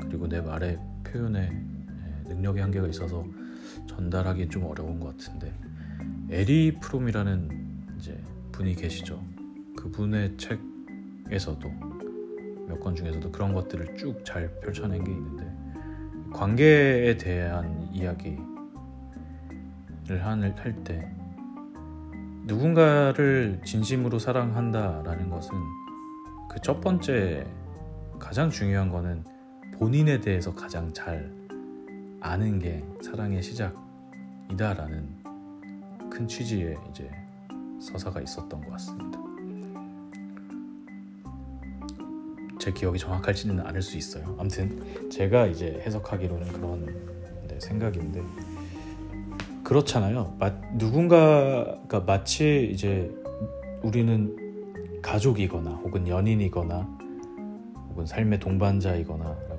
그리고 0.00 0.26
내 0.26 0.40
말의 0.40 0.80
표현에 1.04 1.42
예, 1.44 2.28
능력의 2.28 2.60
한계가 2.60 2.88
있어서 2.88 3.24
전달하기 3.86 4.48
좀 4.48 4.64
어려운 4.64 5.00
것 5.00 5.16
같은데 5.16 5.52
에리 6.30 6.78
프롬이라는 6.80 7.96
이제 7.98 8.20
분이 8.52 8.74
계시죠. 8.76 9.22
그분의 9.76 10.36
책에서도 10.36 11.68
몇 12.68 12.80
권 12.80 12.94
중에서도 12.94 13.30
그런 13.32 13.52
것들을 13.54 13.96
쭉 13.96 14.24
잘 14.24 14.50
펼쳐낸 14.60 15.02
게 15.04 15.12
있는데 15.12 15.50
관계에 16.32 17.16
대한 17.16 17.88
이야기를 17.92 18.42
할 20.24 20.84
때 20.84 21.08
누군가를 22.46 23.60
진심으로 23.64 24.18
사랑한다라는 24.18 25.30
것은 25.30 25.50
그 26.48 26.60
첫 26.62 26.80
번째 26.80 27.46
가장 28.18 28.48
중요한 28.50 28.88
거는 28.90 29.24
본인에 29.78 30.20
대해서 30.20 30.54
가장 30.54 30.92
잘 30.94 31.30
아는 32.20 32.58
게 32.58 32.84
사랑의 33.02 33.42
시작이다라는 33.42 35.08
큰 36.10 36.26
취지의 36.26 36.76
이제 36.90 37.10
서사가 37.80 38.20
있었던 38.20 38.60
것 38.60 38.70
같습니다. 38.70 39.18
제 42.58 42.72
기억이 42.72 42.98
정확할지는 42.98 43.60
않을 43.60 43.82
수 43.82 43.96
있어요. 43.96 44.34
아무튼 44.38 45.10
제가 45.10 45.46
이제 45.46 45.80
해석하기로는 45.86 46.52
그런 46.52 46.86
네, 47.46 47.60
생각인데 47.60 48.22
그렇잖아요. 49.62 50.36
마, 50.38 50.50
누군가가 50.74 52.00
마치 52.00 52.70
이제 52.72 53.12
우리는 53.82 55.00
가족이거나 55.02 55.70
혹은 55.70 56.08
연인이거나 56.08 56.98
혹은 57.90 58.06
삶의 58.06 58.40
때 58.40 59.55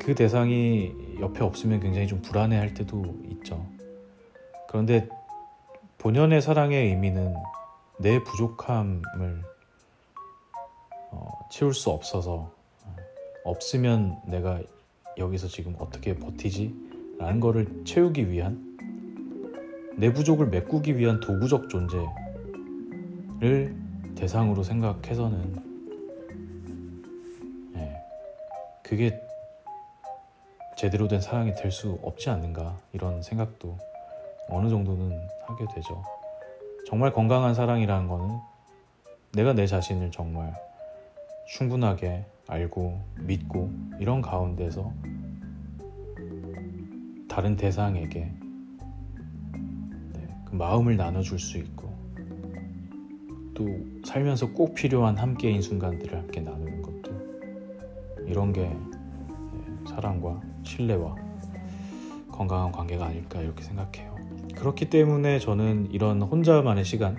그 0.00 0.14
대상이 0.14 0.92
옆에 1.20 1.44
없으면 1.44 1.80
굉장히 1.80 2.06
좀 2.06 2.20
불안해할 2.22 2.74
때도 2.74 3.14
있죠. 3.30 3.64
그런데 4.68 5.08
본연의 5.98 6.40
사랑의 6.40 6.88
의미는 6.88 7.34
내 7.98 8.22
부족함을 8.24 9.42
어, 11.12 11.30
채울 11.50 11.74
수 11.74 11.90
없어서 11.90 12.52
어, 12.84 12.96
없으면 13.44 14.18
내가 14.26 14.60
여기서 15.18 15.48
지금 15.48 15.76
어떻게 15.78 16.16
버티지? 16.16 16.74
라는 17.18 17.38
거를 17.38 17.84
채우기 17.84 18.30
위한 18.30 18.78
내 19.96 20.12
부족을 20.12 20.46
메꾸기 20.46 20.96
위한 20.96 21.20
도구적 21.20 21.68
존재 21.68 21.98
를 23.40 23.74
대상으로 24.16 24.62
생각해서는 24.62 25.62
네, 27.72 28.04
그게 28.82 29.18
제대로 30.80 31.08
된 31.08 31.20
사랑이 31.20 31.52
될 31.56 31.70
수 31.70 31.98
없지 32.02 32.30
않는가 32.30 32.80
이런 32.94 33.20
생각도 33.20 33.76
어느 34.48 34.70
정도는 34.70 35.12
하게 35.46 35.66
되죠. 35.74 36.02
정말 36.88 37.12
건강한 37.12 37.52
사랑이라는 37.52 38.08
거는 38.08 38.38
내가 39.34 39.52
내 39.52 39.66
자신을 39.66 40.10
정말 40.10 40.54
충분하게 41.48 42.24
알고 42.48 42.98
믿고 43.18 43.70
이런 43.98 44.22
가운데서 44.22 44.90
다른 47.28 47.56
대상에게 47.56 48.32
네, 50.14 50.28
그 50.46 50.54
마음을 50.54 50.96
나눠줄 50.96 51.38
수 51.38 51.58
있고 51.58 51.94
또 53.52 53.66
살면서 54.06 54.54
꼭 54.54 54.74
필요한 54.74 55.18
함께인 55.18 55.60
순간들을 55.60 56.16
함께 56.18 56.40
나누는 56.40 56.80
것도 56.80 58.24
이런 58.26 58.54
게 58.54 58.62
예, 58.62 59.86
사랑과 59.86 60.40
신뢰와 60.62 61.14
건강한 62.30 62.72
관계가 62.72 63.06
아닐까 63.06 63.40
이렇게 63.40 63.62
생각해요. 63.62 64.16
그렇기 64.56 64.90
때문에 64.90 65.38
저는 65.38 65.90
이런 65.90 66.22
혼자만의 66.22 66.84
시간이 66.84 67.16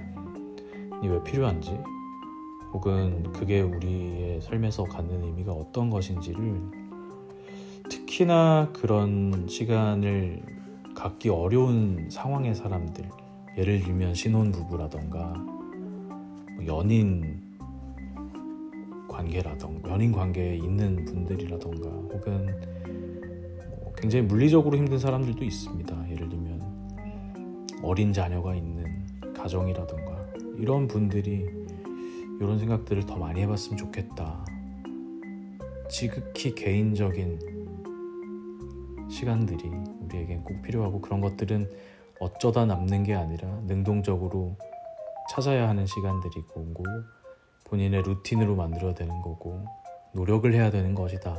왜 1.04 1.24
필요한지 1.24 1.78
혹은 2.74 3.32
그게 3.34 3.62
우리의 3.62 4.42
삶에서 4.42 4.84
갖는 4.86 5.24
의미가 5.24 5.52
어떤 5.52 5.90
것인지를 5.90 6.62
특히나 7.90 8.70
그런 8.74 9.48
시간을 9.48 10.42
갖기 10.96 11.30
어려운 11.30 12.10
상황의 12.10 12.56
사람들 12.56 13.10
예를 13.58 13.82
들면 13.82 14.14
신혼부부라던가 14.14 15.34
연인 16.68 17.42
관계라던가 19.10 19.92
연인 19.92 20.12
관계에 20.12 20.56
있는 20.56 21.04
분들이라던가 21.06 21.90
혹은 21.90 22.46
뭐 22.46 22.71
굉장히 24.02 24.26
물리적으로 24.26 24.76
힘든 24.76 24.98
사람들도 24.98 25.46
있습니다. 25.46 26.10
예를 26.10 26.28
들면 26.28 27.70
어린 27.84 28.12
자녀가 28.12 28.56
있는 28.56 28.84
가정이라던가 29.36 30.26
이런 30.58 30.88
분들이 30.88 31.46
이런 32.40 32.58
생각들을 32.58 33.06
더 33.06 33.16
많이 33.18 33.42
해봤으면 33.42 33.78
좋겠다. 33.78 34.44
지극히 35.88 36.56
개인적인 36.56 37.40
시간들이 39.10 39.70
우리에겐 40.02 40.44
꼭 40.46 40.62
필요하고 40.64 41.00
그런 41.02 41.22
것들은 41.22 41.70
어쩌다 42.20 42.66
남는 42.66 43.04
게 43.04 43.14
아니라 43.14 43.48
능동적으로 43.68 44.58
찾아야 45.30 45.70
하는 45.70 45.86
시간들이고 45.86 46.76
본인의 47.66 48.02
루틴으로 48.02 48.56
만들어야 48.56 48.96
되는 48.96 49.22
거고 49.22 49.64
노력을 50.14 50.52
해야 50.52 50.72
되는 50.72 50.96
것이다. 50.96 51.38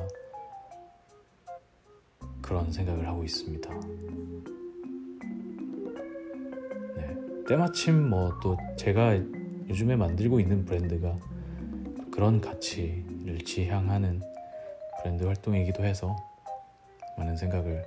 그런 2.43 2.71
생각을 2.71 3.07
하고 3.07 3.25
있습니다. 3.25 3.71
네, 6.97 7.17
때마침 7.49 8.11
뭐 8.11 8.39
또 8.43 8.57
제가 8.77 9.17
요즘에 9.69 9.97
만들고 9.97 10.41
있는 10.41 10.65
브랜드가 10.65 11.17
그런 12.11 12.41
가치를 12.41 13.39
지향하는 13.39 14.21
브랜드 15.01 15.25
활동이기도 15.25 15.85
해서 15.85 16.17
많은 17.17 17.37
생각을 17.37 17.85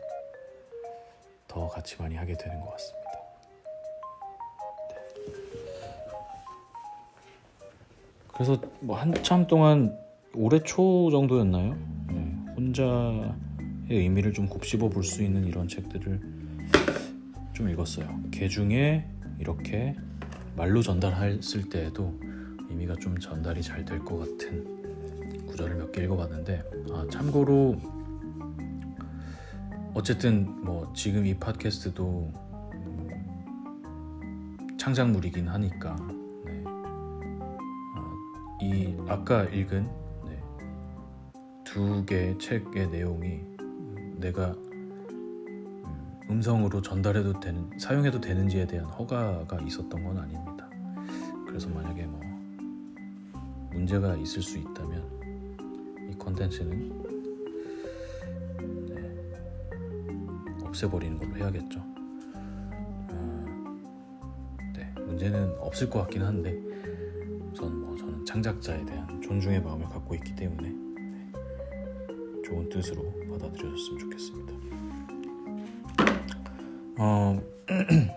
더 1.48 1.68
같이 1.68 1.96
많이 2.02 2.15
하게 2.15 2.34
되는 2.36 2.60
것 2.62 2.72
같습니다. 2.72 3.12
네. 4.89 4.96
그래서 8.34 8.58
뭐 8.80 8.98
한참 8.98 9.48
동안 9.48 9.98
올해 10.34 10.60
초 10.63 11.10
정도였나요? 11.12 11.76
네, 12.08 12.36
혼자 12.56 12.84
의 13.89 14.00
의미를 14.00 14.34
좀 14.34 14.48
곱씹어 14.48 14.89
볼 14.89 15.04
수 15.04 15.21
있는 15.24 15.45
이런 15.45 15.67
책들을 15.67 16.19
좀 17.54 17.69
읽었어요. 17.69 18.19
개 18.32 18.48
중에 18.48 19.08
이렇게 19.39 19.95
말로 20.56 20.82
전달했을 20.82 21.69
때에도 21.69 22.19
의미가 22.69 22.95
좀 22.95 23.17
전달이 23.17 23.62
잘 23.62 23.86
될 23.86 24.00
것 24.04 24.17
같은 24.19 25.45
구절을 25.48 25.76
몇 25.76 25.91
개 25.91 26.04
읽어봤는데 26.04 26.63
아, 26.91 27.06
참고로 27.12 27.78
어쨌든 29.93 30.63
뭐 30.63 30.91
지금 30.93 31.26
이 31.26 31.34
팟캐스트도 31.38 32.34
창작물이긴 34.78 35.48
하니까 35.48 35.95
네. 36.45 36.63
어, 36.65 38.13
이 38.62 38.98
아까 39.08 39.43
읽은 39.45 39.88
네. 40.26 40.41
두 41.63 42.06
개의 42.06 42.38
책의 42.39 42.89
내용이 42.89 43.55
내가 44.17 44.56
음, 44.71 46.21
음성으로 46.30 46.82
전달해도 46.82 47.39
되는 47.39 47.69
사용해도 47.78 48.19
되는지에 48.19 48.65
대한 48.67 48.86
허가가 48.86 49.60
있었던 49.62 50.04
건 50.04 50.17
아닙니다. 50.17 50.69
그래서 51.47 51.69
만약에 51.69 52.06
뭐 52.06 52.19
문제가 53.71 54.15
있을 54.15 54.41
수 54.41 54.58
있다면 54.58 56.10
이 56.10 56.17
컨텐츠는 56.17 57.06
없애버리는 60.63 61.17
걸로 61.17 61.36
해야겠죠. 61.38 61.80
어, 63.12 63.45
네, 64.75 64.93
문제는 65.01 65.56
없을 65.60 65.89
것 65.89 65.99
같긴 66.01 66.23
한데 66.23 66.54
우선 67.54 67.80
뭐 67.80 67.95
저는 67.95 68.25
창작자에 68.25 68.86
대한 68.86 69.21
존중의 69.21 69.62
마음을 69.62 69.86
갖고 69.88 70.13
있기 70.15 70.36
때문에 70.36 70.69
네, 70.69 70.85
좋은 72.45 72.69
뜻으로 72.69 73.12
받아들여줬으면 73.31 73.99
좋겠습니다. 73.99 74.53
어, 76.99 77.41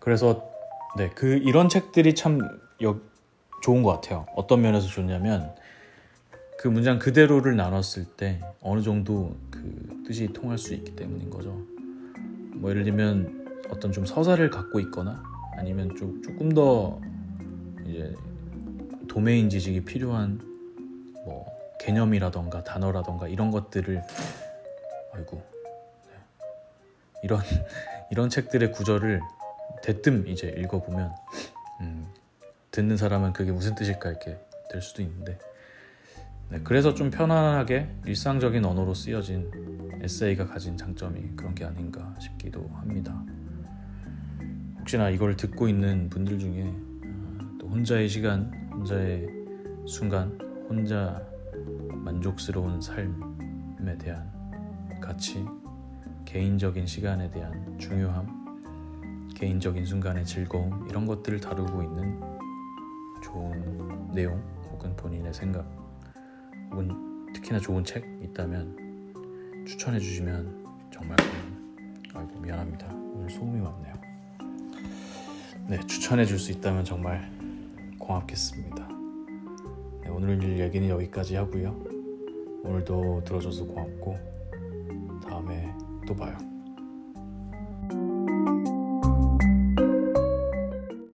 그래서 0.00 0.50
네, 0.96 1.10
그 1.14 1.36
이런 1.36 1.68
책들이 1.68 2.14
참 2.14 2.40
여, 2.82 3.00
좋은 3.62 3.82
것 3.82 3.92
같아요. 3.92 4.26
어떤 4.34 4.60
면에서 4.60 4.88
좋냐면 4.88 5.54
그 6.58 6.68
문장 6.68 6.98
그대로를 6.98 7.54
나눴을 7.54 8.06
때 8.16 8.40
어느 8.60 8.80
정도 8.82 9.36
그 9.50 10.02
뜻이 10.06 10.32
통할 10.32 10.58
수 10.58 10.74
있기 10.74 10.96
때문인 10.96 11.30
거죠. 11.30 11.50
뭐 12.54 12.70
예를 12.70 12.84
들면 12.84 13.62
어떤 13.70 13.92
좀 13.92 14.04
서사를 14.04 14.48
갖고 14.50 14.80
있거나 14.80 15.22
아니면 15.56 15.94
좀 15.96 16.20
조금 16.22 16.50
더 16.50 17.00
이제 17.86 18.12
도메인 19.06 19.48
지식이 19.48 19.84
필요한 19.84 20.38
뭐 20.38 20.55
개념이라던가 21.80 22.64
단어라던가 22.64 23.28
이런 23.28 23.50
것들을 23.50 24.02
아이고 25.12 25.42
네. 26.08 26.14
이런 27.22 27.40
이런 28.10 28.28
책들의 28.28 28.72
구절을 28.72 29.20
대뜸 29.82 30.26
이제 30.28 30.54
읽어보면 30.58 31.12
음, 31.80 32.12
듣는 32.70 32.96
사람은 32.96 33.32
그게 33.32 33.52
무슨 33.52 33.74
뜻일까 33.74 34.10
이렇게 34.10 34.38
될 34.70 34.82
수도 34.82 35.02
있는데 35.02 35.38
네, 36.48 36.60
그래서 36.62 36.94
좀 36.94 37.10
편안하게 37.10 37.88
일상적인 38.06 38.64
언어로 38.64 38.94
쓰여진 38.94 39.50
에세이가 40.02 40.46
가진 40.46 40.76
장점이 40.76 41.34
그런 41.34 41.54
게 41.54 41.64
아닌가 41.64 42.14
싶기도 42.20 42.68
합니다. 42.74 43.20
혹시나 44.78 45.10
이걸 45.10 45.36
듣고 45.36 45.68
있는 45.68 46.08
분들 46.08 46.38
중에 46.38 46.62
아, 46.62 47.58
또 47.58 47.66
혼자의 47.66 48.08
시간, 48.08 48.52
혼자의 48.72 49.26
순간, 49.88 50.38
혼자 50.68 51.20
만족스러운 52.06 52.80
삶에 52.80 53.98
대한 53.98 54.30
가치, 55.00 55.44
개인적인 56.24 56.86
시간에 56.86 57.28
대한 57.28 57.76
중요함, 57.78 59.32
개인적인 59.34 59.84
순간의 59.84 60.24
즐거움 60.24 60.86
이런 60.88 61.04
것들을 61.04 61.40
다루고 61.40 61.82
있는 61.82 62.20
좋은 63.24 64.12
내용 64.12 64.40
혹은 64.70 64.94
본인의 64.94 65.34
생각 65.34 65.66
혹은 66.70 67.26
특히나 67.32 67.58
좋은 67.58 67.84
책 67.84 68.04
있다면 68.22 69.64
추천해 69.66 69.98
주시면 69.98 70.64
정말 70.92 71.16
아이고 72.14 72.38
미안합니다. 72.38 72.86
오늘 72.86 73.28
소음이 73.28 73.60
왔네요. 73.60 73.94
네, 75.68 75.80
추천해 75.88 76.24
줄 76.24 76.38
수 76.38 76.52
있다면 76.52 76.84
정말 76.84 77.28
고맙겠습니다. 77.98 78.88
네, 80.02 80.08
오늘 80.08 80.60
얘기는 80.60 80.88
여기까지 80.88 81.34
하고요. 81.34 81.85
오늘도 82.66 83.22
들어줘서 83.24 83.64
고맙고 83.64 84.18
다음에 85.28 85.72
또 86.06 86.14
봐요. 86.14 86.55